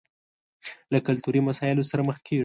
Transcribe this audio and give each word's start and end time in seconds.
له 0.91 0.99
کلتوري 1.07 1.41
مسايلو 1.49 1.87
سره 1.91 2.01
مخ 2.07 2.17
کېږي. 2.25 2.39